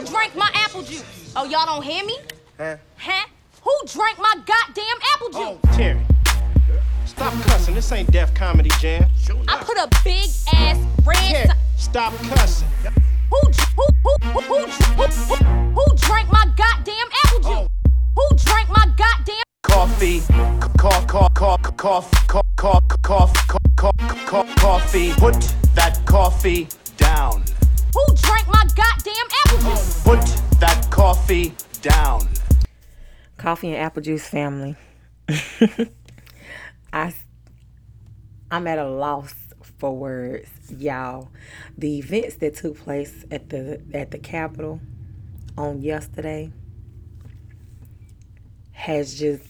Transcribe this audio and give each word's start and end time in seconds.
Who 0.00 0.06
drank 0.06 0.34
my 0.34 0.50
apple 0.54 0.80
juice? 0.82 1.34
Oh, 1.36 1.44
y'all 1.44 1.66
don't 1.66 1.82
hear 1.84 2.02
me? 2.06 2.16
Huh? 2.56 2.76
Huh? 2.96 3.26
Who 3.62 3.70
drank 3.86 4.18
my 4.18 4.34
goddamn 4.46 4.84
apple 5.12 5.28
Oh, 5.34 5.58
juice? 5.62 5.76
Terry. 5.76 6.00
Stop 7.04 7.34
cussing. 7.42 7.74
This 7.74 7.92
ain't 7.92 8.10
Def 8.10 8.32
Comedy 8.32 8.70
Jam. 8.80 9.10
I 9.46 9.58
put 9.58 9.76
a 9.76 9.90
big 10.02 10.30
ass 10.54 10.78
red. 11.04 11.18
Terry, 11.18 11.48
stop 11.76 12.14
cussing. 12.14 12.66
Who, 13.28 13.40
who, 13.76 13.86
who, 14.02 14.16
who, 14.22 14.40
who, 14.40 14.64
who, 14.64 15.04
who, 15.04 15.34
who 15.74 15.96
drank 15.96 16.32
my 16.32 16.46
goddamn 16.56 17.08
apple 17.24 17.40
juice? 17.40 17.68
Who 18.16 18.36
drank 18.38 18.70
my 18.70 18.86
goddamn? 18.96 19.42
coffee, 19.64 20.20
cough, 20.78 21.06
cough, 21.06 21.34
cough, 21.34 21.76
cough, 21.76 21.76
cough, 21.76 22.42
cough, 22.56 22.88
cough, 23.02 23.32
cough, 23.76 24.26
cough, 24.26 24.56
coffee. 24.56 25.12
Put 25.18 25.54
that 25.74 26.00
coffee 26.06 26.68
down. 26.96 27.44
Who 28.30 28.36
drank 28.36 28.48
my 28.48 28.64
goddamn 28.76 29.26
apple 29.44 29.58
juice? 29.70 30.02
Put 30.04 30.60
that 30.60 30.88
coffee 30.90 31.54
down. 31.82 32.28
Coffee 33.36 33.68
and 33.68 33.76
apple 33.76 34.02
juice 34.02 34.26
family. 34.26 34.76
I 36.92 37.14
I'm 38.50 38.66
at 38.66 38.78
a 38.78 38.88
loss 38.88 39.34
for 39.78 39.96
words, 39.96 40.48
y'all. 40.70 41.28
The 41.78 41.98
events 41.98 42.36
that 42.36 42.54
took 42.54 42.78
place 42.78 43.24
at 43.30 43.48
the 43.48 43.80
at 43.92 44.10
the 44.10 44.18
Capitol 44.18 44.80
on 45.56 45.82
yesterday 45.82 46.52
has 48.72 49.18
just 49.18 49.44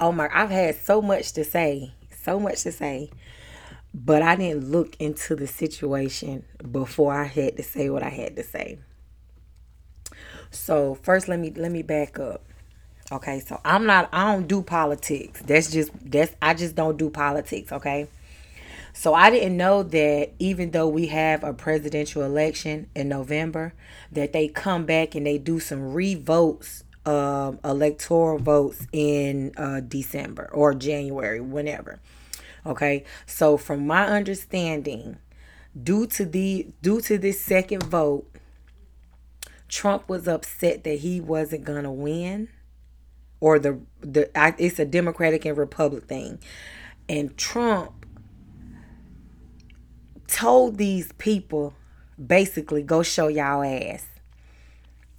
oh 0.00 0.12
my 0.12 0.28
I've 0.32 0.50
had 0.50 0.76
so 0.76 1.00
much 1.00 1.32
to 1.32 1.44
say, 1.44 1.92
so 2.22 2.38
much 2.38 2.62
to 2.64 2.72
say. 2.72 3.10
But 3.98 4.20
I 4.20 4.36
didn't 4.36 4.70
look 4.70 4.94
into 5.00 5.34
the 5.34 5.46
situation 5.46 6.44
before 6.70 7.14
I 7.14 7.24
had 7.24 7.56
to 7.56 7.62
say 7.62 7.88
what 7.88 8.02
I 8.02 8.10
had 8.10 8.36
to 8.36 8.42
say. 8.42 8.78
So 10.50 10.94
first 10.94 11.28
let 11.28 11.38
me 11.38 11.50
let 11.56 11.72
me 11.72 11.82
back 11.82 12.18
up. 12.18 12.44
Okay, 13.10 13.40
so 13.40 13.58
I'm 13.64 13.86
not 13.86 14.10
I 14.12 14.32
don't 14.32 14.46
do 14.46 14.60
politics. 14.60 15.40
That's 15.40 15.70
just 15.70 15.92
that's 16.04 16.36
I 16.42 16.52
just 16.52 16.74
don't 16.74 16.98
do 16.98 17.08
politics, 17.08 17.72
okay? 17.72 18.08
So 18.92 19.14
I 19.14 19.30
didn't 19.30 19.56
know 19.56 19.82
that 19.82 20.30
even 20.38 20.72
though 20.72 20.88
we 20.88 21.06
have 21.06 21.42
a 21.42 21.54
presidential 21.54 22.22
election 22.22 22.88
in 22.94 23.08
November, 23.08 23.72
that 24.12 24.32
they 24.32 24.48
come 24.48 24.84
back 24.84 25.14
and 25.14 25.26
they 25.26 25.36
do 25.36 25.60
some 25.60 25.92
re-votes, 25.92 26.82
um, 27.04 27.58
electoral 27.62 28.38
votes 28.38 28.86
in 28.92 29.52
uh, 29.58 29.80
December 29.80 30.48
or 30.50 30.74
January, 30.74 31.42
whenever. 31.42 32.00
Okay, 32.66 33.04
so 33.26 33.56
from 33.56 33.86
my 33.86 34.06
understanding, 34.08 35.18
due 35.80 36.04
to 36.08 36.24
the 36.24 36.66
due 36.82 37.00
to 37.02 37.16
this 37.16 37.40
second 37.40 37.84
vote, 37.84 38.26
Trump 39.68 40.08
was 40.08 40.26
upset 40.26 40.82
that 40.82 40.98
he 40.98 41.20
wasn't 41.20 41.64
gonna 41.64 41.92
win, 41.92 42.48
or 43.38 43.60
the 43.60 43.78
the 44.00 44.28
it's 44.58 44.80
a 44.80 44.84
Democratic 44.84 45.44
and 45.44 45.56
Republic 45.56 46.06
thing, 46.06 46.40
and 47.08 47.36
Trump 47.36 48.04
told 50.26 50.76
these 50.76 51.12
people 51.18 51.72
basically 52.24 52.82
go 52.82 53.04
show 53.04 53.28
y'all 53.28 53.62
ass. 53.62 54.06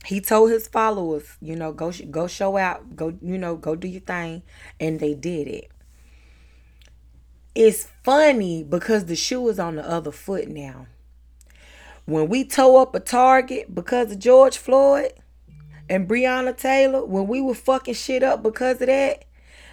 He 0.03 0.19
told 0.19 0.51
his 0.51 0.67
followers, 0.67 1.37
you 1.41 1.55
know, 1.55 1.71
go 1.71 1.93
go 2.11 2.27
show 2.27 2.57
out, 2.57 2.97
go 2.97 3.17
you 3.21 3.37
know, 3.37 3.55
go 3.55 3.73
do 3.75 3.87
your 3.87 4.01
thing, 4.01 4.43
and 4.81 4.99
they 4.99 5.13
did 5.13 5.47
it. 5.47 5.71
It's 7.59 7.88
funny 8.03 8.63
because 8.63 9.05
the 9.05 9.16
shoe 9.16 9.50
is 9.50 9.58
on 9.58 9.77
the 9.77 9.89
other 9.89 10.11
foot 10.11 10.47
now. 10.47 10.86
When 12.05 12.30
we 12.30 12.44
tow 12.44 12.77
up 12.77 12.94
a 12.94 12.99
target 12.99 13.73
because 13.73 14.11
of 14.11 14.19
George 14.19 14.59
Floyd 14.59 15.14
and 15.89 16.08
Breonna 16.08 16.55
Taylor, 16.55 17.03
when 17.03 17.25
we 17.25 17.41
were 17.41 17.55
fucking 17.55 17.95
shit 17.95 18.22
up 18.22 18.44
because 18.44 18.80
of 18.80 18.86
that, 18.86 19.25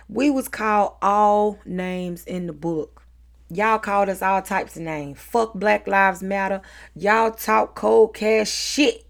we 0.09 0.31
was 0.31 0.49
called 0.49 0.95
all 1.03 1.59
names 1.67 2.25
in 2.25 2.47
the 2.47 2.55
book. 2.55 3.03
Y'all 3.51 3.79
called 3.79 4.09
us 4.09 4.23
all 4.23 4.41
types 4.41 4.77
of 4.77 4.83
names. 4.83 5.19
Fuck 5.19 5.53
Black 5.53 5.87
Lives 5.87 6.23
Matter. 6.23 6.63
Y'all 6.97 7.33
talk 7.33 7.75
cold 7.75 8.15
cash 8.15 8.51
shit 8.51 9.05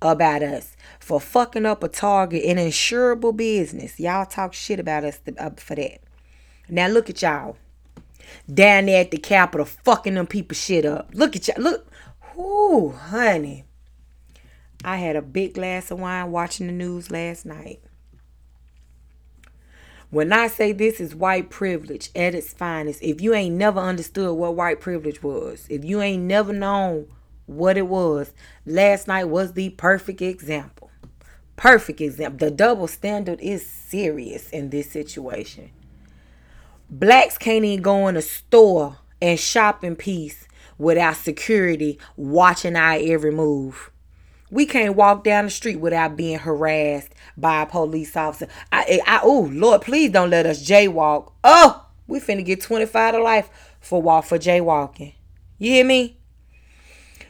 about 0.00 0.44
us 0.44 0.76
for 1.00 1.20
fucking 1.20 1.66
up 1.66 1.82
a 1.82 1.88
target 1.88 2.44
in 2.44 2.56
insurable 2.56 3.36
business. 3.36 3.98
Y'all 3.98 4.26
talk 4.26 4.54
shit 4.54 4.78
about 4.78 5.02
us 5.02 5.18
uh, 5.40 5.50
for 5.56 5.74
that. 5.74 5.98
Now 6.68 6.86
look 6.86 7.10
at 7.10 7.20
y'all 7.20 7.56
down 8.52 8.86
there 8.86 9.00
at 9.00 9.10
the 9.10 9.18
Capitol 9.18 9.66
fucking 9.66 10.14
them 10.14 10.26
people 10.26 10.54
shit 10.54 10.84
up. 10.84 11.10
Look 11.12 11.36
at 11.36 11.48
y'all. 11.48 11.62
Look. 11.62 11.90
Whoo, 12.34 12.90
honey. 12.90 13.64
I 14.84 14.98
had 14.98 15.16
a 15.16 15.22
big 15.22 15.54
glass 15.54 15.90
of 15.90 15.98
wine 15.98 16.30
watching 16.30 16.66
the 16.66 16.72
news 16.72 17.10
last 17.10 17.46
night. 17.46 17.80
When 20.10 20.32
I 20.32 20.46
say 20.46 20.72
this 20.72 21.00
is 21.00 21.14
white 21.14 21.50
privilege 21.50 22.10
at 22.14 22.34
its 22.34 22.52
finest, 22.52 23.02
if 23.02 23.20
you 23.20 23.34
ain't 23.34 23.56
never 23.56 23.80
understood 23.80 24.36
what 24.36 24.54
white 24.54 24.80
privilege 24.80 25.22
was, 25.22 25.66
if 25.68 25.84
you 25.84 26.00
ain't 26.00 26.22
never 26.22 26.52
known 26.52 27.08
what 27.46 27.76
it 27.76 27.88
was, 27.88 28.32
last 28.64 29.08
night 29.08 29.24
was 29.24 29.54
the 29.54 29.70
perfect 29.70 30.22
example. 30.22 30.90
Perfect 31.56 32.00
example. 32.00 32.46
The 32.46 32.54
double 32.54 32.86
standard 32.86 33.40
is 33.40 33.66
serious 33.66 34.50
in 34.50 34.70
this 34.70 34.90
situation. 34.90 35.70
Blacks 36.88 37.36
can't 37.36 37.64
even 37.64 37.82
go 37.82 38.08
in 38.08 38.16
a 38.16 38.22
store 38.22 38.98
and 39.20 39.38
shop 39.38 39.82
in 39.82 39.96
peace 39.96 40.46
without 40.78 41.16
security 41.16 41.98
watching 42.16 42.76
our 42.76 42.98
every 43.00 43.32
move. 43.32 43.90
We 44.50 44.66
can't 44.66 44.94
walk 44.94 45.24
down 45.24 45.46
the 45.46 45.50
street 45.50 45.80
without 45.80 46.16
being 46.16 46.38
harassed 46.38 47.12
by 47.36 47.62
a 47.62 47.66
police 47.66 48.16
officer. 48.16 48.46
I, 48.70 49.00
I, 49.06 49.20
oh 49.22 49.50
Lord, 49.52 49.82
please 49.82 50.10
don't 50.12 50.30
let 50.30 50.46
us 50.46 50.64
jaywalk. 50.64 51.32
Oh, 51.42 51.86
we 52.06 52.20
finna 52.20 52.44
get 52.44 52.60
twenty 52.60 52.86
five 52.86 53.14
to 53.14 53.22
life 53.22 53.50
for 53.80 54.00
walk 54.00 54.26
for 54.26 54.38
jaywalking. 54.38 55.14
You 55.58 55.72
hear 55.72 55.84
me? 55.84 56.18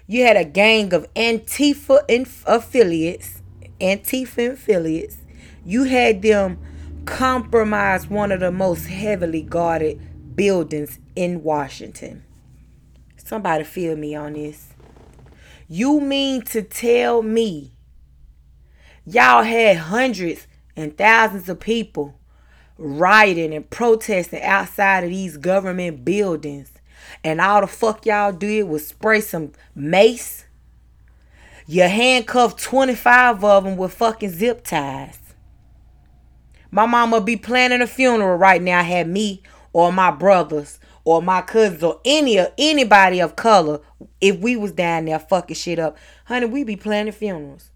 You 0.06 0.25
had 0.25 0.37
a 0.37 0.44
gang 0.44 0.93
of 0.93 1.12
Antifa 1.15 2.00
inf- 2.09 2.44
affiliates, 2.47 3.41
Antifa 3.81 4.53
affiliates. 4.53 5.17
You 5.65 5.84
had 5.84 6.21
them 6.21 6.59
compromise 7.06 8.09
one 8.09 8.33
of 8.33 8.41
the 8.41 8.50
most 8.50 8.87
heavily 8.87 9.41
guarded 9.41 10.37
buildings 10.37 10.99
in 11.15 11.43
Washington. 11.43 12.25
Somebody 13.17 13.65
feel 13.65 13.97
me 13.97 14.15
on 14.15 14.34
this. 14.34 14.75
You 15.69 16.00
mean 16.00 16.43
to 16.43 16.62
tell 16.62 17.22
me 17.22 17.72
y'all 19.06 19.43
had 19.43 19.78
hundreds 19.78 20.47
and 20.77 20.97
thousands 20.97 21.49
of 21.49 21.59
people 21.59 22.19
rioting 22.77 23.55
and 23.55 23.69
protesting 23.71 24.43
outside 24.43 25.05
of 25.05 25.11
these 25.11 25.38
government 25.38 26.05
buildings 26.05 26.73
and 27.25 27.41
all 27.41 27.62
the 27.62 27.67
fuck 27.67 28.05
y'all 28.05 28.33
did 28.33 28.65
was 28.65 28.87
spray 28.87 29.21
some 29.21 29.53
mace? 29.75 30.44
You 31.67 31.83
handcuffed 31.83 32.62
25 32.62 33.43
of 33.43 33.65
them 33.65 33.77
with 33.77 33.94
fucking 33.94 34.31
zip 34.31 34.62
ties. 34.65 35.25
My 36.71 36.87
mama 36.87 37.21
be 37.21 37.37
planning 37.37 37.82
a 37.82 37.87
funeral 37.87 38.37
right 38.37 38.60
now, 38.60 38.82
had 38.82 39.09
me 39.09 39.43
or 39.72 39.93
my 39.93 40.10
brothers 40.10 40.78
or 41.04 41.22
my 41.22 41.41
cousins 41.41 41.82
or 41.82 42.00
any 42.04 42.37
of 42.37 42.53
anybody 42.59 43.21
of 43.21 43.37
color, 43.37 43.81
if 44.21 44.38
we 44.41 44.56
was 44.56 44.72
down 44.72 45.05
there 45.05 45.19
fucking 45.19 45.55
shit 45.55 45.78
up, 45.78 45.97
honey, 46.25 46.47
we 46.47 46.65
be 46.65 46.76
planning 46.76 47.12
funerals. 47.12 47.71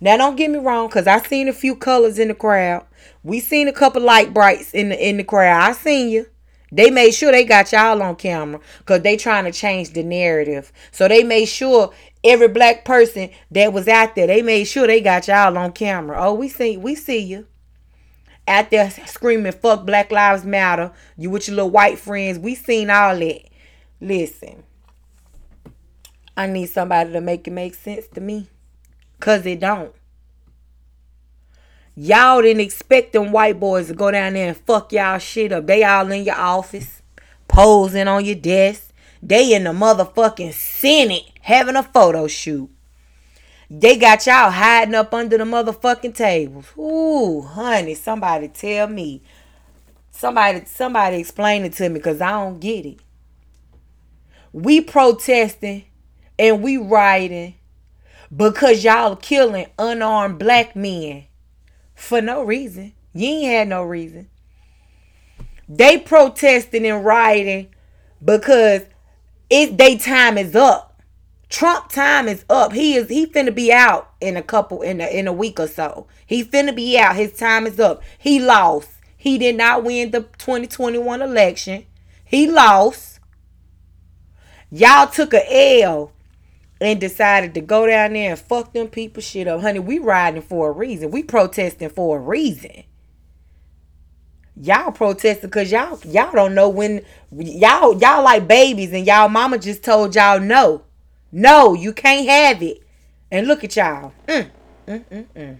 Now 0.00 0.16
don't 0.16 0.36
get 0.36 0.50
me 0.50 0.58
wrong, 0.58 0.88
cause 0.88 1.06
I 1.06 1.18
seen 1.18 1.48
a 1.48 1.52
few 1.52 1.76
colors 1.76 2.18
in 2.18 2.28
the 2.28 2.34
crowd. 2.34 2.84
We 3.22 3.38
seen 3.38 3.68
a 3.68 3.72
couple 3.72 4.02
light 4.02 4.34
brights 4.34 4.74
in 4.74 4.88
the 4.88 5.08
in 5.08 5.18
the 5.18 5.24
crowd. 5.24 5.62
I 5.62 5.72
seen 5.72 6.08
you. 6.08 6.26
They 6.72 6.90
made 6.90 7.12
sure 7.12 7.30
they 7.30 7.44
got 7.44 7.70
y'all 7.70 8.02
on 8.02 8.16
camera 8.16 8.60
because 8.78 9.02
they 9.02 9.16
trying 9.16 9.44
to 9.44 9.52
change 9.52 9.90
the 9.90 10.02
narrative. 10.02 10.72
So 10.90 11.06
they 11.06 11.22
made 11.22 11.44
sure 11.44 11.92
every 12.24 12.48
black 12.48 12.84
person 12.84 13.30
that 13.52 13.72
was 13.72 13.86
out 13.86 14.16
there, 14.16 14.26
they 14.26 14.42
made 14.42 14.64
sure 14.64 14.88
they 14.88 15.00
got 15.00 15.28
y'all 15.28 15.56
on 15.56 15.70
camera. 15.70 16.16
Oh, 16.18 16.34
we 16.34 16.48
see 16.48 16.76
we 16.76 16.96
see 16.96 17.20
you 17.20 17.46
out 18.46 18.70
there 18.70 18.90
screaming 19.06 19.52
fuck 19.52 19.86
black 19.86 20.10
lives 20.10 20.44
matter. 20.44 20.92
You 21.16 21.30
with 21.30 21.48
your 21.48 21.56
little 21.56 21.70
white 21.70 21.98
friends. 21.98 22.38
We 22.38 22.54
seen 22.54 22.90
all 22.90 23.18
that. 23.18 23.40
Listen. 24.00 24.64
I 26.36 26.46
need 26.46 26.66
somebody 26.66 27.12
to 27.12 27.20
make 27.20 27.46
it 27.46 27.52
make 27.52 27.74
sense 27.74 28.06
to 28.08 28.20
me. 28.20 28.48
Because 29.18 29.46
it 29.46 29.60
don't. 29.60 29.94
Y'all 31.96 32.42
didn't 32.42 32.60
expect 32.60 33.12
them 33.12 33.30
white 33.30 33.60
boys 33.60 33.86
to 33.86 33.94
go 33.94 34.10
down 34.10 34.32
there 34.32 34.48
and 34.48 34.56
fuck 34.56 34.92
y'all 34.92 35.18
shit 35.18 35.52
up. 35.52 35.66
They 35.66 35.84
all 35.84 36.10
in 36.10 36.24
your 36.24 36.34
office 36.34 37.02
posing 37.46 38.08
on 38.08 38.24
your 38.24 38.34
desk. 38.34 38.92
They 39.22 39.54
in 39.54 39.64
the 39.64 39.70
motherfucking 39.70 40.52
senate 40.52 41.30
having 41.40 41.76
a 41.76 41.84
photo 41.84 42.26
shoot 42.26 42.68
they 43.70 43.96
got 43.96 44.26
y'all 44.26 44.50
hiding 44.50 44.94
up 44.94 45.14
under 45.14 45.38
the 45.38 45.44
motherfucking 45.44 46.14
tables. 46.14 46.66
Ooh, 46.78 47.42
honey, 47.42 47.94
somebody 47.94 48.48
tell 48.48 48.88
me. 48.88 49.22
Somebody, 50.10 50.64
somebody 50.66 51.16
explain 51.16 51.64
it 51.64 51.72
to 51.74 51.88
me 51.88 51.94
because 51.94 52.20
I 52.20 52.30
don't 52.30 52.60
get 52.60 52.86
it. 52.86 53.00
We 54.52 54.80
protesting 54.80 55.84
and 56.38 56.62
we 56.62 56.76
rioting 56.76 57.54
because 58.34 58.84
y'all 58.84 59.16
killing 59.16 59.66
unarmed 59.78 60.38
black 60.38 60.76
men 60.76 61.24
for 61.94 62.20
no 62.20 62.44
reason. 62.44 62.92
You 63.12 63.28
ain't 63.28 63.52
had 63.52 63.68
no 63.68 63.82
reason. 63.82 64.28
They 65.68 65.98
protesting 65.98 66.86
and 66.86 67.04
rioting 67.04 67.68
because 68.24 68.82
it 69.50 69.76
they 69.78 69.96
time 69.96 70.38
is 70.38 70.54
up. 70.54 70.93
Trump 71.48 71.88
time 71.90 72.26
is 72.28 72.44
up. 72.48 72.72
He 72.72 72.94
is 72.94 73.08
he 73.08 73.26
finna 73.26 73.54
be 73.54 73.72
out 73.72 74.10
in 74.20 74.36
a 74.36 74.42
couple 74.42 74.82
in 74.82 75.00
a 75.00 75.06
in 75.06 75.26
a 75.26 75.32
week 75.32 75.60
or 75.60 75.68
so. 75.68 76.06
He 76.26 76.44
finna 76.44 76.74
be 76.74 76.98
out. 76.98 77.16
His 77.16 77.32
time 77.32 77.66
is 77.66 77.78
up. 77.78 78.02
He 78.18 78.40
lost. 78.40 78.90
He 79.16 79.38
did 79.38 79.56
not 79.56 79.84
win 79.84 80.10
the 80.10 80.20
2021 80.38 81.22
election. 81.22 81.86
He 82.24 82.50
lost. 82.50 83.20
Y'all 84.70 85.06
took 85.06 85.32
a 85.32 85.82
L 85.82 86.12
and 86.80 87.00
decided 87.00 87.54
to 87.54 87.60
go 87.60 87.86
down 87.86 88.12
there 88.12 88.30
and 88.30 88.38
fuck 88.38 88.72
them 88.72 88.88
people 88.88 89.22
shit 89.22 89.46
up. 89.46 89.60
Honey, 89.60 89.78
we 89.78 89.98
riding 89.98 90.42
for 90.42 90.68
a 90.68 90.72
reason. 90.72 91.10
We 91.10 91.22
protesting 91.22 91.90
for 91.90 92.18
a 92.18 92.20
reason. 92.20 92.84
Y'all 94.56 94.92
protesting 94.92 95.48
because 95.48 95.72
y'all 95.72 95.98
y'all 96.04 96.32
don't 96.32 96.54
know 96.54 96.68
when 96.68 97.02
y'all 97.32 97.98
y'all 97.98 98.22
like 98.22 98.46
babies 98.46 98.92
and 98.92 99.06
y'all 99.06 99.28
mama 99.28 99.58
just 99.58 99.82
told 99.82 100.14
y'all 100.14 100.38
no. 100.38 100.82
No, 101.36 101.74
you 101.74 101.92
can't 101.92 102.28
have 102.28 102.62
it. 102.62 102.80
And 103.28 103.48
look 103.48 103.64
at 103.64 103.74
y'all. 103.74 104.12
Mm, 104.28 104.50
mm, 104.86 105.04
mm, 105.10 105.26
mm. 105.34 105.58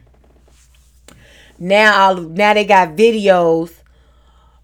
Now 1.59 2.00
all 2.00 2.15
now 2.15 2.55
they 2.55 2.65
got 2.65 2.91
videos. 2.91 3.73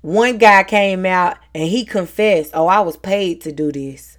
One 0.03 0.39
guy 0.39 0.63
came 0.63 1.05
out 1.05 1.37
and 1.53 1.65
he 1.65 1.85
confessed, 1.85 2.53
"Oh, 2.55 2.69
I 2.69 2.79
was 2.83 2.97
paid 2.97 3.41
to 3.41 3.51
do 3.51 3.73
this." 3.73 4.19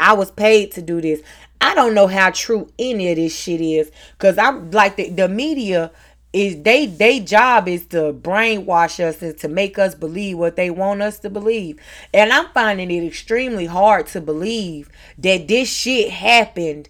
I 0.00 0.14
was 0.14 0.32
paid 0.32 0.72
to 0.72 0.82
do 0.82 1.00
this. 1.00 1.22
I 1.60 1.76
don't 1.76 1.94
know 1.94 2.08
how 2.08 2.30
true 2.30 2.68
any 2.76 3.10
of 3.10 3.16
this 3.16 3.36
shit 3.36 3.60
is 3.60 3.92
cuz 4.18 4.36
I'm 4.36 4.72
like 4.72 4.96
the, 4.96 5.10
the 5.10 5.28
media 5.28 5.92
is 6.32 6.62
they 6.62 6.86
they 6.86 7.18
job 7.20 7.66
is 7.66 7.86
to 7.86 8.12
brainwash 8.12 9.00
us 9.04 9.20
and 9.20 9.36
to 9.38 9.48
make 9.48 9.78
us 9.78 9.94
believe 9.94 10.38
what 10.38 10.56
they 10.56 10.70
want 10.70 11.02
us 11.02 11.18
to 11.20 11.30
believe. 11.30 11.78
And 12.14 12.32
I'm 12.32 12.48
finding 12.54 12.90
it 12.90 13.04
extremely 13.04 13.66
hard 13.66 14.06
to 14.08 14.20
believe 14.20 14.88
that 15.18 15.48
this 15.48 15.68
shit 15.68 16.10
happened 16.10 16.88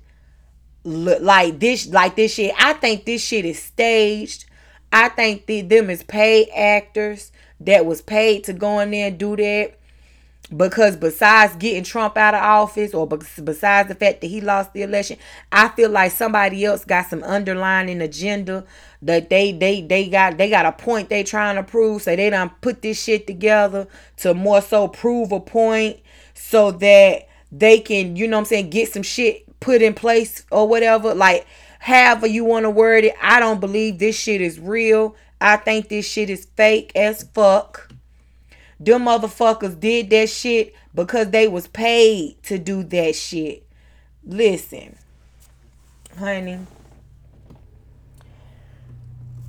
like 0.85 1.59
this 1.59 1.89
like 1.89 2.17
this 2.17 2.35
shit. 2.35 2.55
I 2.59 2.75
think 2.75 3.05
this 3.05 3.23
shit 3.23 3.45
is 3.45 3.63
staged. 3.63 4.45
I 4.93 5.09
think 5.09 5.47
the, 5.47 5.63
them 5.63 5.89
is 5.89 6.03
paid 6.03 6.49
actors 6.55 7.33
that 7.61 7.87
was 7.87 8.03
paid 8.03 8.45
to 8.45 8.53
go 8.53 8.81
in 8.81 8.91
there 8.91 9.09
and 9.09 9.19
do 9.19 9.37
that 9.37 9.79
because 10.57 10.97
besides 10.97 11.55
getting 11.57 11.85
Trump 11.85 12.17
out 12.17 12.35
of 12.35 12.43
office 12.43 12.93
or 12.93 13.07
besides 13.07 13.89
the 13.89 13.95
fact 13.95 14.21
that 14.21 14.27
he 14.27 14.41
lost 14.41 14.73
the 14.73 14.83
election, 14.83 15.17
I 15.53 15.69
feel 15.69 15.91
like 15.91 16.13
somebody 16.13 16.65
else 16.65 16.85
got 16.85 17.07
some 17.07 17.23
underlying 17.23 18.01
agenda 18.01 18.65
that 19.03 19.31
they 19.31 19.53
they 19.53 19.81
they 19.83 20.09
got 20.09 20.39
they 20.39 20.51
got 20.51 20.67
a 20.67 20.73
point 20.73 21.09
they 21.09 21.23
trying 21.23 21.57
to 21.57 21.63
prove. 21.63 22.03
So 22.03 22.17
they 22.17 22.31
done 22.31 22.51
put 22.61 22.83
this 22.83 23.03
shit 23.03 23.27
together 23.27 23.87
to 24.19 24.35
more 24.35 24.61
so 24.61 24.89
prove 24.89 25.33
a 25.33 25.41
point 25.41 25.99
so 26.35 26.71
that 26.73 27.29
they 27.53 27.81
can, 27.81 28.17
you 28.17 28.27
know 28.27 28.37
what 28.37 28.43
I'm 28.43 28.47
saying, 28.47 28.71
get 28.71 28.93
some 28.93 29.03
shit 29.03 29.61
put 29.61 29.83
in 29.83 29.95
place 29.95 30.45
or 30.51 30.67
whatever. 30.67 31.15
Like 31.15 31.47
however 31.81 32.27
you 32.27 32.45
want 32.45 32.65
to 32.65 32.71
word 32.71 33.05
it. 33.05 33.15
I 33.21 33.41
don't 33.41 33.61
believe 33.61 33.99
this 33.99 34.17
shit 34.17 34.41
is 34.41 34.61
real. 34.61 35.17
I 35.41 35.57
think 35.57 35.89
this 35.89 36.07
shit 36.07 36.31
is 36.31 36.47
fake 36.57 36.93
as 36.95 37.23
fuck. 37.35 37.90
Them 38.81 39.05
motherfuckers 39.05 39.79
did 39.79 40.09
that 40.09 40.31
shit 40.31 40.75
because 40.95 41.31
they 41.31 41.47
was 41.47 41.69
paid 41.69 42.43
to 42.45 42.59
do 42.59 42.83
that 42.85 43.15
shit. 43.15 43.67
Listen, 44.25 44.97
honey. 46.19 46.61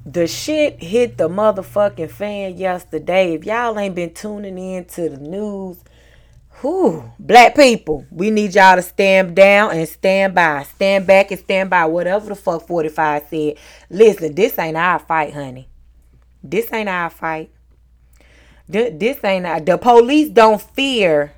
The 0.06 0.28
shit 0.28 0.84
hit 0.84 1.18
the 1.18 1.30
motherfucking 1.30 2.12
fan 2.12 2.58
yesterday. 2.58 3.36
If 3.36 3.46
y'all 3.46 3.80
ain't 3.80 3.96
been 3.96 4.14
tuning 4.14 4.58
in 4.58 4.84
to 4.86 5.10
the 5.10 5.18
news, 5.18 5.78
whew, 6.60 7.14
black 7.18 7.56
people, 7.56 8.06
we 8.12 8.32
need 8.32 8.54
y'all 8.54 8.76
to 8.76 8.82
stand 8.82 9.34
down 9.34 9.72
and 9.72 9.88
stand 9.88 10.36
by. 10.36 10.64
Stand 10.64 11.08
back 11.08 11.32
and 11.32 11.40
stand 11.40 11.70
by. 11.70 11.86
Whatever 11.86 12.30
the 12.30 12.36
fuck 12.36 12.68
45 12.68 13.28
said. 13.30 13.54
Listen, 13.90 14.36
this 14.36 14.60
ain't 14.60 14.76
our 14.76 15.00
fight, 15.00 15.34
honey. 15.34 15.70
This 16.44 16.74
ain't 16.74 16.90
our 16.90 17.10
fight 17.10 17.52
this 18.72 19.24
ain't 19.24 19.66
the 19.66 19.78
police 19.78 20.30
don't 20.30 20.62
fear 20.62 21.34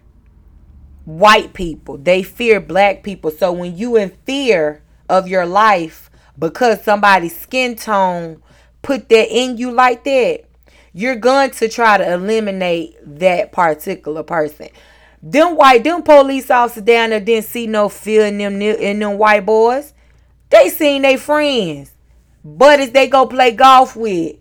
white 1.05 1.53
people. 1.53 1.97
They 1.97 2.23
fear 2.23 2.59
black 2.59 3.03
people. 3.03 3.31
So 3.31 3.51
when 3.51 3.77
you 3.77 3.97
in 3.97 4.11
fear 4.25 4.81
of 5.09 5.27
your 5.27 5.45
life 5.45 6.09
because 6.37 6.83
somebody's 6.83 7.37
skin 7.37 7.75
tone 7.75 8.41
put 8.81 9.09
that 9.09 9.27
in 9.29 9.57
you 9.57 9.71
like 9.71 10.03
that, 10.03 10.45
you're 10.93 11.15
going 11.15 11.51
to 11.51 11.67
try 11.67 11.97
to 11.97 12.13
eliminate 12.13 12.95
that 13.19 13.51
particular 13.51 14.23
person. 14.23 14.69
Them 15.21 15.55
white, 15.55 15.83
them 15.83 16.03
police 16.03 16.51
officers 16.51 16.83
down 16.83 17.11
there 17.11 17.19
didn't 17.19 17.45
see 17.45 17.65
no 17.65 17.89
fear 17.89 18.25
in 18.25 18.37
them 18.37 18.61
in 18.61 18.99
them 18.99 19.17
white 19.17 19.45
boys. 19.45 19.93
They 20.49 20.69
seen 20.69 21.01
they 21.01 21.17
friends, 21.17 21.91
buddies 22.43 22.91
they 22.91 23.07
go 23.07 23.25
play 23.25 23.51
golf 23.51 23.95
with, 23.95 24.35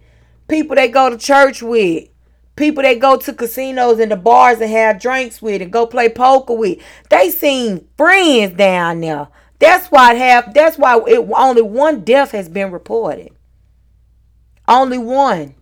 people 0.48 0.76
they 0.76 0.88
go 0.88 1.08
to 1.08 1.16
church 1.16 1.62
with, 1.62 2.08
people 2.56 2.82
that 2.82 2.98
go 3.00 3.16
to 3.16 3.32
casinos 3.32 3.98
and 3.98 4.10
the 4.10 4.16
bars 4.16 4.60
and 4.60 4.70
have 4.70 5.00
drinks 5.00 5.40
with 5.40 5.62
and 5.62 5.72
go 5.72 5.86
play 5.86 6.08
poker 6.08 6.54
with. 6.54 6.78
They 7.08 7.30
seen 7.30 7.88
friends 7.96 8.54
down 8.54 9.00
there. 9.00 9.28
That's 9.58 9.88
why 9.88 10.14
have 10.14 10.52
that's 10.54 10.76
why 10.76 11.00
it, 11.06 11.28
only 11.36 11.62
one 11.62 12.00
death 12.00 12.32
has 12.32 12.48
been 12.48 12.72
reported. 12.72 13.30
Only 14.66 14.98
one. 14.98 15.54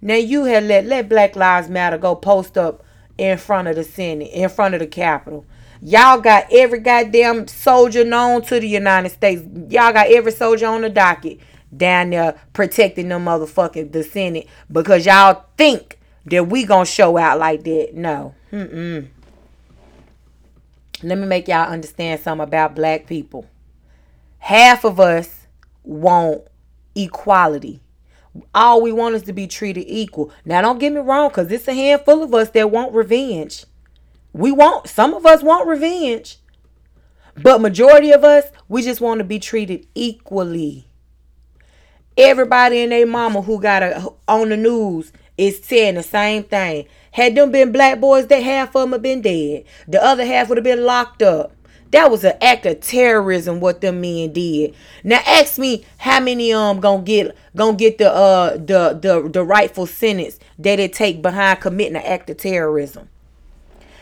Now 0.00 0.14
you 0.14 0.44
had 0.44 0.64
let 0.64 0.86
let 0.86 1.08
Black 1.08 1.36
Lives 1.36 1.68
Matter 1.68 1.98
go 1.98 2.14
post 2.14 2.56
up 2.56 2.82
in 3.18 3.38
front 3.38 3.68
of 3.68 3.76
the 3.76 3.84
Senate, 3.84 4.30
in 4.32 4.48
front 4.48 4.74
of 4.74 4.80
the 4.80 4.86
Capitol. 4.86 5.44
Y'all 5.82 6.20
got 6.20 6.46
every 6.50 6.78
goddamn 6.78 7.46
soldier 7.48 8.04
known 8.04 8.42
to 8.42 8.58
the 8.58 8.68
United 8.68 9.10
States. 9.10 9.42
Y'all 9.68 9.92
got 9.92 10.10
every 10.10 10.32
soldier 10.32 10.66
on 10.66 10.80
the 10.80 10.88
docket 10.88 11.38
down 11.76 12.10
there 12.10 12.40
protecting 12.52 13.08
them 13.08 13.24
motherfucking 13.24 13.92
the 13.92 14.02
Senate 14.02 14.48
because 14.70 15.04
y'all 15.04 15.44
think 15.58 15.95
that 16.26 16.48
we 16.48 16.64
gonna 16.64 16.86
show 16.86 17.16
out 17.16 17.38
like 17.38 17.64
that. 17.64 17.94
No. 17.94 18.34
Mm-mm. 18.52 19.08
Let 21.02 21.18
me 21.18 21.26
make 21.26 21.48
y'all 21.48 21.70
understand 21.70 22.20
something 22.20 22.44
about 22.44 22.74
black 22.74 23.06
people. 23.06 23.46
Half 24.38 24.84
of 24.84 24.98
us 25.00 25.46
want 25.84 26.42
equality. 26.94 27.80
All 28.54 28.82
we 28.82 28.92
want 28.92 29.14
is 29.14 29.22
to 29.22 29.32
be 29.32 29.46
treated 29.46 29.84
equal. 29.86 30.30
Now, 30.44 30.62
don't 30.62 30.78
get 30.78 30.92
me 30.92 31.00
wrong, 31.00 31.28
because 31.28 31.50
it's 31.50 31.68
a 31.68 31.74
handful 31.74 32.22
of 32.22 32.34
us 32.34 32.50
that 32.50 32.70
want 32.70 32.92
revenge. 32.92 33.64
We 34.32 34.52
want, 34.52 34.88
some 34.88 35.14
of 35.14 35.24
us 35.24 35.42
want 35.42 35.66
revenge. 35.66 36.38
But 37.42 37.60
majority 37.60 38.12
of 38.12 38.24
us, 38.24 38.44
we 38.68 38.82
just 38.82 39.00
want 39.00 39.18
to 39.18 39.24
be 39.24 39.38
treated 39.38 39.86
equally. 39.94 40.86
Everybody 42.16 42.82
and 42.82 42.92
their 42.92 43.06
mama 43.06 43.42
who 43.42 43.60
got 43.60 43.82
a, 43.82 44.08
on 44.26 44.48
the 44.48 44.56
news 44.56 45.12
is 45.38 45.60
saying 45.62 45.94
the 45.96 46.02
same 46.02 46.44
thing. 46.44 46.86
Had 47.12 47.34
them 47.34 47.50
been 47.50 47.72
black 47.72 48.00
boys, 48.00 48.26
that 48.26 48.42
half 48.42 48.74
of 48.74 48.82
them 48.82 48.92
have 48.92 49.02
been 49.02 49.22
dead. 49.22 49.64
The 49.88 50.02
other 50.02 50.24
half 50.24 50.48
would 50.48 50.58
have 50.58 50.64
been 50.64 50.84
locked 50.84 51.22
up. 51.22 51.52
That 51.92 52.10
was 52.10 52.24
an 52.24 52.34
act 52.42 52.66
of 52.66 52.80
terrorism 52.80 53.60
what 53.60 53.80
them 53.80 54.00
men 54.00 54.32
did. 54.32 54.74
Now 55.04 55.20
ask 55.26 55.58
me 55.58 55.84
how 55.98 56.20
many 56.20 56.52
um 56.52 56.80
gonna 56.80 57.02
get 57.02 57.36
gonna 57.54 57.76
get 57.76 57.98
the 57.98 58.10
uh 58.10 58.56
the 58.56 58.98
the 59.00 59.30
the 59.32 59.44
rightful 59.44 59.86
sentence 59.86 60.38
that 60.58 60.80
it 60.80 60.92
take 60.92 61.22
behind 61.22 61.60
committing 61.60 61.96
an 61.96 62.02
act 62.02 62.28
of 62.28 62.38
terrorism. 62.38 63.08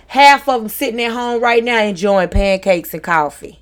Half 0.09 0.49
of 0.49 0.63
them 0.63 0.69
sitting 0.69 1.03
at 1.03 1.13
home 1.13 1.43
right 1.43 1.63
now 1.63 1.83
enjoying 1.83 2.31
pancakes 2.31 2.95
and 2.95 3.03
coffee. 3.03 3.61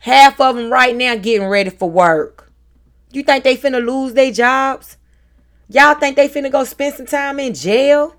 Half 0.00 0.40
of 0.40 0.56
them 0.56 0.70
right 0.70 0.96
now 0.96 1.16
getting 1.16 1.46
ready 1.46 1.70
for 1.70 1.88
work. 1.88 2.50
You 3.12 3.22
think 3.22 3.44
they 3.44 3.56
finna 3.56 3.84
lose 3.84 4.14
their 4.14 4.32
jobs? 4.32 4.96
Y'all 5.72 5.94
think 5.94 6.16
they 6.16 6.28
finna 6.28 6.50
go 6.50 6.64
spend 6.64 6.96
some 6.96 7.06
time 7.06 7.38
in 7.38 7.54
jail? 7.54 8.16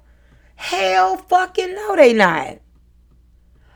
Hell 0.55 1.17
fucking 1.17 1.75
no, 1.75 1.97
they 1.97 2.13
not. 2.13 2.59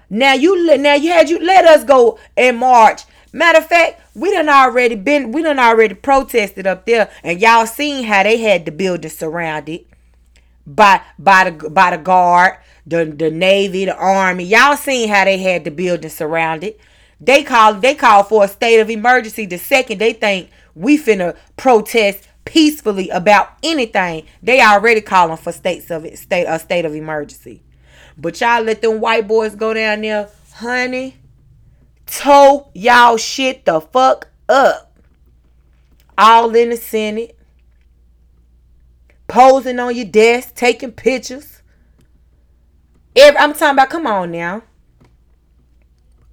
Now 0.10 0.34
you 0.34 0.77
now 0.77 0.94
you 0.94 1.12
had 1.12 1.29
you 1.29 1.39
let 1.39 1.65
us 1.65 1.84
go 1.84 2.17
in 2.38 2.55
March. 2.55 3.01
Matter 3.34 3.58
of 3.58 3.67
fact, 3.67 4.01
we 4.15 4.32
done 4.32 4.48
already 4.48 4.96
been 4.96 5.34
we 5.34 5.41
done 5.41 5.60
already 5.60 5.94
protested 5.94 6.65
up 6.65 6.86
there, 6.86 7.12
and 7.22 7.41
y'all 7.41 7.65
seen 7.65 8.05
how 8.05 8.24
they 8.24 8.38
had 8.38 8.65
the 8.65 8.72
building 8.72 9.12
surrounded 9.12 9.84
by 10.65 11.01
by 11.20 11.50
the 11.50 11.70
by 11.70 11.91
the 11.91 12.01
guard, 12.01 12.53
the 12.88 13.03
the 13.03 13.29
navy, 13.29 13.84
the 13.84 13.96
army. 13.98 14.46
Y'all 14.46 14.77
seen 14.77 15.10
how 15.10 15.25
they 15.25 15.38
had 15.38 15.65
the 15.65 15.72
building 15.72 16.10
surrounded. 16.10 16.75
They 17.20 17.44
call 17.44 17.74
they 17.74 17.96
call 17.96 18.24
for 18.24 18.46
a 18.46 18.48
state 18.48 18.79
of 18.79 18.89
emergency 18.89 19.46
the 19.46 19.58
second 19.58 20.00
they 20.00 20.13
think 20.13 20.50
we 20.75 20.98
finna 20.98 21.36
protest 21.58 22.29
peacefully 22.46 23.10
about 23.10 23.50
anything, 23.64 24.25
they 24.42 24.62
already 24.62 25.02
calling 25.02 25.38
for 25.38 25.52
states 25.52 25.92
of 25.92 26.06
it, 26.06 26.18
state 26.18 26.46
a 26.46 26.58
state 26.60 26.86
of 26.86 26.96
emergency. 26.96 27.64
But 28.18 28.40
y'all 28.40 28.64
let 28.64 28.82
them 28.82 29.02
white 29.02 29.28
boys 29.28 29.56
go 29.56 29.74
down 29.74 30.02
there, 30.02 30.30
honey. 30.54 31.18
Toe 32.06 32.70
y'all 32.74 33.18
shit 33.18 33.66
the 33.66 33.82
fuck 33.82 34.30
up. 34.48 34.98
All 36.18 36.56
in 36.56 36.70
the 36.70 36.78
Senate. 36.78 37.38
Posing 39.28 39.80
on 39.80 39.96
your 39.96 40.06
desk, 40.06 40.54
taking 40.56 40.92
pictures. 40.92 41.62
Every, 43.16 43.38
I'm 43.40 43.54
talking 43.54 43.72
about, 43.72 43.90
come 43.90 44.06
on 44.08 44.32
now. 44.32 44.62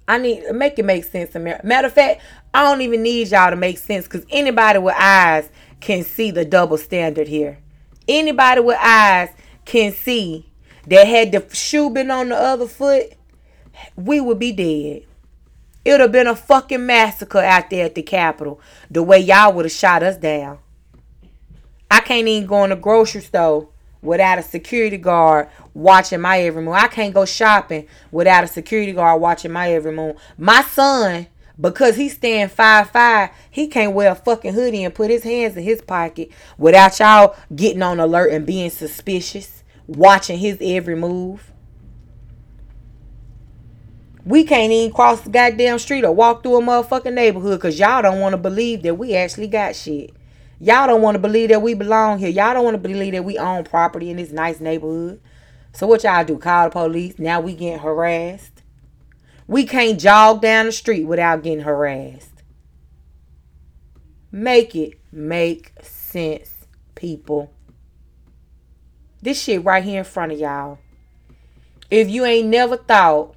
I 0.07 0.17
need 0.17 0.43
make 0.53 0.77
it 0.77 0.85
make 0.85 1.05
sense. 1.05 1.33
Matter 1.33 1.87
of 1.87 1.93
fact, 1.93 2.21
I 2.53 2.63
don't 2.63 2.81
even 2.81 3.01
need 3.01 3.29
y'all 3.29 3.49
to 3.49 3.55
make 3.55 3.77
sense 3.77 4.05
because 4.05 4.25
anybody 4.29 4.79
with 4.79 4.95
eyes 4.97 5.49
can 5.79 6.03
see 6.03 6.31
the 6.31 6.45
double 6.45 6.77
standard 6.77 7.27
here. 7.27 7.59
Anybody 8.07 8.61
with 8.61 8.77
eyes 8.79 9.29
can 9.65 9.91
see 9.91 10.51
that 10.87 11.07
had 11.07 11.31
the 11.31 11.55
shoe 11.55 11.89
been 11.89 12.11
on 12.11 12.29
the 12.29 12.35
other 12.35 12.67
foot, 12.67 13.13
we 13.95 14.21
would 14.21 14.39
be 14.39 14.51
dead. 14.51 15.05
It 15.85 15.91
would 15.91 16.01
have 16.01 16.11
been 16.11 16.27
a 16.27 16.35
fucking 16.35 16.85
massacre 16.85 17.39
out 17.39 17.69
there 17.69 17.85
at 17.85 17.95
the 17.95 18.03
Capitol. 18.03 18.61
The 18.89 19.03
way 19.03 19.19
y'all 19.19 19.53
would 19.53 19.65
have 19.65 19.71
shot 19.71 20.03
us 20.03 20.17
down. 20.17 20.59
I 21.89 21.99
can't 21.99 22.27
even 22.27 22.47
go 22.47 22.63
in 22.63 22.69
the 22.69 22.75
grocery 22.75 23.21
store 23.21 23.67
without 24.01 24.37
a 24.37 24.43
security 24.43 24.97
guard 24.97 25.49
watching 25.73 26.21
my 26.21 26.41
every 26.41 26.61
move. 26.61 26.75
I 26.75 26.87
can't 26.87 27.13
go 27.13 27.25
shopping 27.25 27.87
without 28.11 28.43
a 28.43 28.47
security 28.47 28.93
guard 28.93 29.21
watching 29.21 29.51
my 29.51 29.71
every 29.71 29.91
move. 29.91 30.17
My 30.37 30.61
son, 30.61 31.27
because 31.59 31.95
he 31.95 32.09
stand 32.09 32.51
five 32.51 32.89
five, 32.89 33.29
he 33.49 33.67
can't 33.67 33.93
wear 33.93 34.11
a 34.11 34.15
fucking 34.15 34.53
hoodie 34.53 34.83
and 34.83 34.93
put 34.93 35.09
his 35.09 35.23
hands 35.23 35.55
in 35.55 35.63
his 35.63 35.81
pocket 35.81 36.31
without 36.57 36.99
y'all 36.99 37.35
getting 37.55 37.81
on 37.81 37.99
alert 37.99 38.31
and 38.31 38.45
being 38.45 38.69
suspicious, 38.69 39.63
watching 39.87 40.37
his 40.37 40.57
every 40.61 40.95
move. 40.95 41.51
We 44.25 44.45
can't 44.45 44.71
even 44.71 44.93
cross 44.93 45.21
the 45.21 45.29
goddamn 45.29 45.79
street 45.79 46.05
or 46.05 46.13
walk 46.13 46.43
through 46.43 46.57
a 46.57 46.61
motherfucking 46.61 47.13
neighborhood 47.13 47.59
because 47.59 47.77
y'all 47.77 48.01
don't 48.01 48.21
want 48.21 48.33
to 48.33 48.37
believe 48.37 48.81
that 48.83 48.95
we 48.95 49.15
actually 49.15 49.47
got 49.47 49.75
shit. 49.75 50.13
Y'all 50.59 50.87
don't 50.87 51.01
want 51.01 51.15
to 51.15 51.19
believe 51.19 51.49
that 51.49 51.61
we 51.61 51.73
belong 51.73 52.19
here. 52.19 52.29
Y'all 52.29 52.53
don't 52.53 52.63
want 52.63 52.75
to 52.75 52.89
believe 52.89 53.11
that 53.11 53.25
we 53.25 53.37
own 53.37 53.65
property 53.65 54.09
in 54.09 54.15
this 54.15 54.31
nice 54.31 54.61
neighborhood. 54.61 55.19
So 55.73 55.87
what 55.87 56.03
y'all 56.03 56.23
do? 56.23 56.37
Call 56.37 56.65
the 56.65 56.71
police. 56.71 57.19
Now 57.19 57.41
we 57.41 57.53
getting 57.53 57.79
harassed. 57.79 58.52
We 59.47 59.65
can't 59.65 59.99
jog 59.99 60.41
down 60.41 60.67
the 60.67 60.71
street 60.71 61.05
without 61.05 61.43
getting 61.43 61.63
harassed. 61.63 62.43
Make 64.31 64.75
it 64.75 64.99
make 65.11 65.73
sense, 65.81 66.65
people. 66.95 67.51
This 69.21 69.41
shit 69.41 69.63
right 69.63 69.83
here 69.83 69.99
in 69.99 70.05
front 70.05 70.31
of 70.31 70.39
y'all. 70.39 70.79
If 71.91 72.09
you 72.09 72.25
ain't 72.25 72.47
never 72.47 72.77
thought 72.77 73.35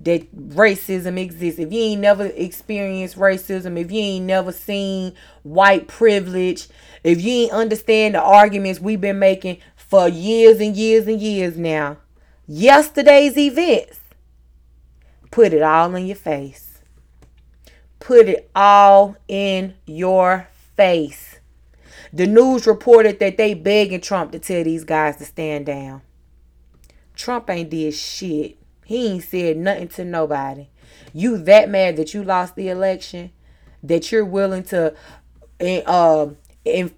that 0.00 0.34
racism 0.34 1.18
exists. 1.18 1.60
If 1.60 1.72
you 1.72 1.80
ain't 1.80 2.00
never 2.00 2.26
experienced 2.26 3.16
racism, 3.16 3.78
if 3.78 3.92
you 3.92 4.00
ain't 4.00 4.24
never 4.24 4.50
seen 4.50 5.12
white 5.42 5.88
privilege, 5.88 6.68
if 7.04 7.20
you 7.22 7.32
ain't 7.44 7.52
understand 7.52 8.14
the 8.14 8.22
arguments 8.22 8.80
we've 8.80 9.00
been 9.00 9.18
making 9.18 9.58
for 9.76 10.08
years 10.08 10.58
and 10.60 10.74
years 10.74 11.06
and 11.06 11.20
years 11.20 11.58
now, 11.58 11.98
yesterday's 12.46 13.36
events, 13.36 13.99
put 15.30 15.52
it 15.52 15.62
all 15.62 15.94
in 15.94 16.06
your 16.06 16.16
face. 16.16 16.82
Put 17.98 18.28
it 18.28 18.50
all 18.54 19.16
in 19.28 19.74
your 19.86 20.48
face. 20.76 21.38
The 22.12 22.26
news 22.26 22.66
reported 22.66 23.20
that 23.20 23.36
they 23.36 23.54
begging 23.54 24.00
Trump 24.00 24.32
to 24.32 24.38
tell 24.38 24.64
these 24.64 24.84
guys 24.84 25.16
to 25.16 25.24
stand 25.24 25.66
down. 25.66 26.02
Trump 27.14 27.50
ain't 27.50 27.70
did 27.70 27.94
shit. 27.94 28.56
He 28.84 29.06
ain't 29.06 29.22
said 29.24 29.56
nothing 29.56 29.88
to 29.88 30.04
nobody. 30.04 30.68
You 31.12 31.38
that 31.38 31.68
mad 31.68 31.96
that 31.96 32.14
you 32.14 32.24
lost 32.24 32.56
the 32.56 32.68
election, 32.68 33.30
that 33.82 34.10
you're 34.10 34.24
willing 34.24 34.64
to, 34.64 34.94
uh, 35.60 36.26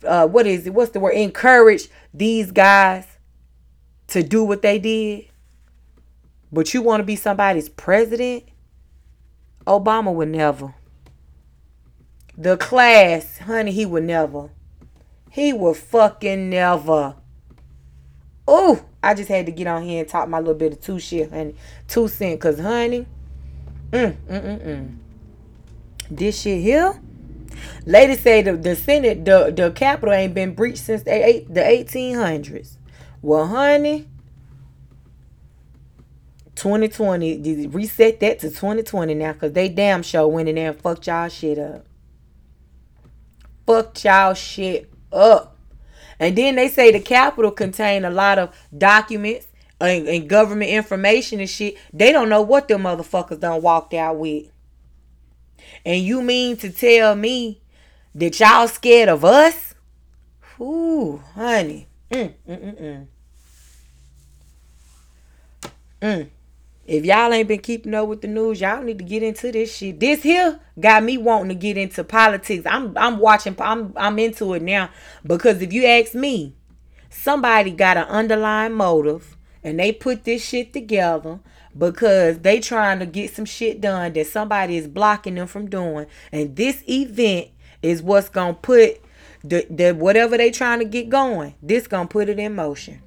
uh, 0.04 0.26
what 0.26 0.46
is 0.46 0.66
it? 0.66 0.74
What's 0.74 0.92
the 0.92 1.00
word? 1.00 1.14
Encourage 1.14 1.88
these 2.14 2.50
guys 2.52 3.06
to 4.08 4.22
do 4.22 4.44
what 4.44 4.62
they 4.62 4.78
did. 4.78 5.26
But 6.52 6.74
you 6.74 6.82
want 6.82 7.00
to 7.00 7.04
be 7.04 7.16
somebody's 7.16 7.70
president? 7.70 8.44
Obama 9.66 10.12
would 10.12 10.28
never. 10.28 10.74
The 12.36 12.56
class, 12.56 13.38
honey, 13.38 13.72
he 13.72 13.86
would 13.86 14.04
never. 14.04 14.50
He 15.30 15.52
would 15.52 15.76
fucking 15.76 16.50
never. 16.50 17.16
Oh, 18.46 18.84
I 19.02 19.14
just 19.14 19.28
had 19.28 19.46
to 19.46 19.52
get 19.52 19.66
on 19.66 19.82
here 19.82 20.00
and 20.00 20.08
talk 20.08 20.28
my 20.28 20.38
little 20.38 20.54
bit 20.54 20.72
of 20.72 20.80
two 20.80 20.98
shit, 20.98 21.30
honey. 21.30 21.54
Two 21.88 22.08
cent, 22.08 22.40
cause 22.40 22.58
honey, 22.58 23.06
mm, 23.90 24.12
mm, 24.12 24.26
mm, 24.28 24.66
mm. 24.66 24.96
This 26.10 26.42
shit 26.42 26.60
here. 26.60 27.00
Ladies 27.86 28.20
say 28.20 28.42
the, 28.42 28.56
the 28.56 28.76
Senate, 28.76 29.24
the, 29.24 29.52
the 29.54 29.70
Capitol 29.70 30.14
ain't 30.14 30.34
been 30.34 30.54
breached 30.54 30.78
since 30.78 31.02
the, 31.02 31.46
the 31.48 31.60
1800s. 31.60 32.76
Well, 33.20 33.46
honey, 33.46 34.08
2020, 36.62 37.66
reset 37.66 38.20
that 38.20 38.38
to 38.38 38.48
2020 38.48 39.14
now, 39.14 39.32
cause 39.32 39.52
they 39.52 39.68
damn 39.68 40.02
sure 40.02 40.28
went 40.28 40.48
in 40.48 40.54
there 40.54 40.70
and 40.70 40.80
fucked 40.80 41.08
y'all 41.08 41.28
shit 41.28 41.58
up. 41.58 41.84
Fucked 43.66 44.04
y'all 44.04 44.34
shit 44.34 44.88
up. 45.12 45.58
And 46.20 46.36
then 46.36 46.54
they 46.54 46.68
say 46.68 46.92
the 46.92 47.00
Capitol 47.00 47.50
contained 47.50 48.06
a 48.06 48.10
lot 48.10 48.38
of 48.38 48.54
documents 48.76 49.48
and, 49.80 50.06
and 50.06 50.28
government 50.28 50.70
information 50.70 51.40
and 51.40 51.50
shit. 51.50 51.76
They 51.92 52.12
don't 52.12 52.28
know 52.28 52.42
what 52.42 52.68
them 52.68 52.84
motherfuckers 52.84 53.40
done 53.40 53.60
walked 53.60 53.92
out 53.92 54.18
with. 54.18 54.46
And 55.84 56.00
you 56.00 56.22
mean 56.22 56.56
to 56.58 56.70
tell 56.70 57.16
me 57.16 57.60
that 58.14 58.38
y'all 58.38 58.68
scared 58.68 59.08
of 59.08 59.24
us? 59.24 59.74
Ooh, 60.60 61.20
honey. 61.34 61.88
Mm, 62.08 62.34
mm, 62.48 62.60
mm, 62.60 62.80
mm. 62.80 63.06
Mm. 66.00 66.28
If 66.86 67.04
y'all 67.04 67.32
ain't 67.32 67.46
been 67.46 67.60
keeping 67.60 67.94
up 67.94 68.08
with 68.08 68.22
the 68.22 68.28
news, 68.28 68.60
y'all 68.60 68.82
need 68.82 68.98
to 68.98 69.04
get 69.04 69.22
into 69.22 69.52
this 69.52 69.76
shit. 69.76 70.00
This 70.00 70.22
here 70.22 70.58
got 70.80 71.04
me 71.04 71.16
wanting 71.16 71.50
to 71.50 71.54
get 71.54 71.76
into 71.76 72.02
politics. 72.02 72.66
I'm 72.66 72.96
I'm 72.98 73.18
watching 73.18 73.54
I'm 73.60 73.92
I'm 73.96 74.18
into 74.18 74.54
it 74.54 74.62
now 74.62 74.90
because 75.24 75.62
if 75.62 75.72
you 75.72 75.86
ask 75.86 76.14
me, 76.14 76.54
somebody 77.08 77.70
got 77.70 77.96
an 77.96 78.04
underlying 78.04 78.72
motive 78.72 79.36
and 79.62 79.78
they 79.78 79.92
put 79.92 80.24
this 80.24 80.44
shit 80.44 80.72
together 80.72 81.38
because 81.78 82.40
they 82.40 82.58
trying 82.58 82.98
to 82.98 83.06
get 83.06 83.32
some 83.32 83.44
shit 83.44 83.80
done 83.80 84.12
that 84.14 84.26
somebody 84.26 84.76
is 84.76 84.88
blocking 84.88 85.36
them 85.36 85.46
from 85.46 85.70
doing. 85.70 86.06
And 86.32 86.56
this 86.56 86.82
event 86.88 87.48
is 87.80 88.02
what's 88.02 88.28
gonna 88.28 88.54
put 88.54 89.00
the, 89.44 89.66
the 89.70 89.92
whatever 89.92 90.36
they 90.36 90.50
trying 90.50 90.80
to 90.80 90.84
get 90.84 91.08
going. 91.08 91.54
This 91.62 91.86
gonna 91.86 92.08
put 92.08 92.28
it 92.28 92.40
in 92.40 92.56
motion. 92.56 93.02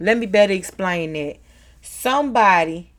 Let 0.00 0.16
me 0.16 0.26
better 0.26 0.54
explain 0.54 1.12
that 1.12 1.36
somebody 1.82 2.92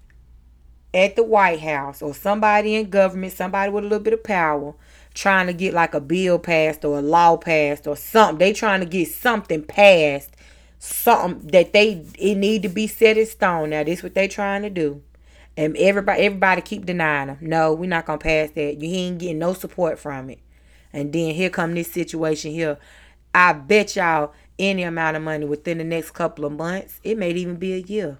at 0.93 1.15
the 1.15 1.23
White 1.23 1.61
House 1.61 2.01
or 2.01 2.13
somebody 2.13 2.75
in 2.75 2.89
government, 2.89 3.33
somebody 3.33 3.71
with 3.71 3.83
a 3.83 3.87
little 3.87 4.03
bit 4.03 4.13
of 4.13 4.23
power, 4.23 4.75
trying 5.13 5.47
to 5.47 5.53
get 5.53 5.73
like 5.73 5.93
a 5.93 6.01
bill 6.01 6.37
passed 6.37 6.85
or 6.85 6.99
a 6.99 7.01
law 7.01 7.35
passed 7.37 7.87
or 7.87 7.95
something. 7.95 8.37
They 8.37 8.53
trying 8.53 8.81
to 8.81 8.85
get 8.85 9.07
something 9.07 9.63
passed, 9.63 10.35
something 10.77 11.47
that 11.47 11.73
they 11.73 12.05
it 12.19 12.35
need 12.35 12.61
to 12.63 12.69
be 12.69 12.85
set 12.87 13.17
in 13.17 13.25
stone. 13.25 13.71
Now 13.71 13.83
this 13.83 14.03
what 14.03 14.13
they 14.13 14.27
trying 14.27 14.61
to 14.61 14.69
do. 14.69 15.01
And 15.55 15.77
everybody 15.77 16.23
everybody 16.23 16.61
keep 16.61 16.85
denying 16.85 17.27
them. 17.27 17.37
No, 17.41 17.73
we're 17.73 17.89
not 17.89 18.05
gonna 18.05 18.17
pass 18.19 18.51
that. 18.51 18.81
You 18.81 18.95
ain't 18.95 19.19
getting 19.19 19.39
no 19.39 19.53
support 19.53 19.97
from 19.97 20.29
it. 20.29 20.39
And 20.91 21.11
then 21.11 21.33
here 21.33 21.49
come 21.49 21.73
this 21.73 21.91
situation 21.91 22.51
here. 22.51 22.77
I 23.33 23.53
bet 23.53 23.95
y'all 23.95 24.33
any 24.59 24.83
amount 24.83 25.17
of 25.17 25.23
money 25.23 25.45
within 25.45 25.79
the 25.79 25.83
next 25.83 26.11
couple 26.11 26.45
of 26.45 26.51
months. 26.51 26.99
It 27.03 27.17
may 27.17 27.31
even 27.31 27.55
be 27.55 27.73
a 27.73 27.77
year. 27.77 28.19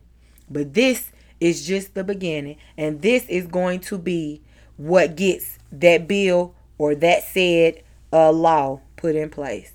But 0.53 0.73
this 0.73 1.11
is 1.39 1.65
just 1.65 1.93
the 1.93 2.03
beginning. 2.03 2.57
And 2.77 3.01
this 3.01 3.25
is 3.27 3.47
going 3.47 3.81
to 3.81 3.97
be 3.97 4.41
what 4.77 5.15
gets 5.15 5.59
that 5.71 6.07
bill 6.07 6.55
or 6.77 6.95
that 6.95 7.23
said 7.23 7.83
uh, 8.11 8.31
law 8.31 8.81
put 8.95 9.15
in 9.15 9.29
place. 9.29 9.73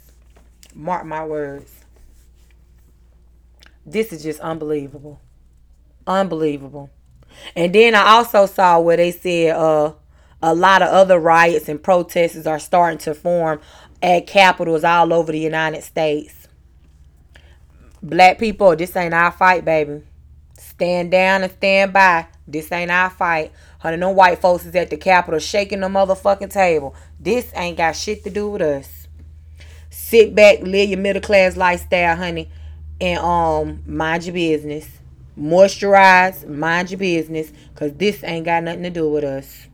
Mark 0.74 1.04
my 1.04 1.24
words. 1.24 1.84
This 3.84 4.12
is 4.12 4.22
just 4.22 4.40
unbelievable. 4.40 5.20
Unbelievable. 6.06 6.90
And 7.54 7.74
then 7.74 7.94
I 7.94 8.08
also 8.08 8.46
saw 8.46 8.80
where 8.80 8.96
they 8.96 9.10
said 9.10 9.56
uh, 9.56 9.92
a 10.42 10.54
lot 10.54 10.82
of 10.82 10.88
other 10.88 11.18
riots 11.18 11.68
and 11.68 11.82
protests 11.82 12.46
are 12.46 12.58
starting 12.58 12.98
to 12.98 13.14
form 13.14 13.60
at 14.02 14.26
capitals 14.26 14.84
all 14.84 15.12
over 15.12 15.32
the 15.32 15.38
United 15.38 15.82
States. 15.82 16.48
Black 18.02 18.38
people, 18.38 18.76
this 18.76 18.94
ain't 18.94 19.14
our 19.14 19.32
fight, 19.32 19.64
baby. 19.64 20.02
Stand 20.78 21.10
down 21.10 21.42
and 21.42 21.50
stand 21.50 21.92
by. 21.92 22.28
This 22.46 22.70
ain't 22.70 22.92
our 22.92 23.10
fight. 23.10 23.50
Honey, 23.80 23.96
no 23.96 24.10
white 24.10 24.40
folks 24.40 24.64
is 24.64 24.76
at 24.76 24.90
the 24.90 24.96
Capitol 24.96 25.40
shaking 25.40 25.80
the 25.80 25.88
motherfucking 25.88 26.52
table. 26.52 26.94
This 27.18 27.50
ain't 27.56 27.76
got 27.76 27.96
shit 27.96 28.22
to 28.22 28.30
do 28.30 28.48
with 28.48 28.62
us. 28.62 29.08
Sit 29.90 30.36
back, 30.36 30.60
live 30.60 30.88
your 30.88 31.00
middle 31.00 31.20
class 31.20 31.56
lifestyle, 31.56 32.14
honey, 32.14 32.48
and 33.00 33.18
um 33.18 33.82
mind 33.86 34.22
your 34.22 34.34
business. 34.34 34.88
Moisturize, 35.36 36.46
mind 36.46 36.92
your 36.92 36.98
business, 36.98 37.52
cause 37.74 37.92
this 37.94 38.22
ain't 38.22 38.44
got 38.44 38.62
nothing 38.62 38.84
to 38.84 38.90
do 38.90 39.10
with 39.10 39.24
us. 39.24 39.66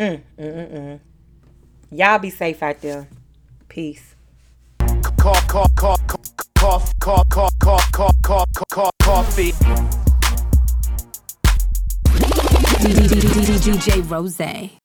Mm, 0.00 0.20
mm, 0.36 0.52
mm, 0.52 0.72
mm. 0.72 1.00
Y'all 1.92 2.18
be 2.18 2.30
safe 2.30 2.60
out 2.60 2.80
there. 2.80 3.06
Peace. 3.68 4.16
Call, 5.16 5.36
call, 5.46 5.68
call, 5.76 5.96
call, 6.56 6.82
call, 6.98 7.24
call, 7.30 7.50
coffee. 7.94 9.52
DJ 13.60 14.02
Rose. 14.10 14.83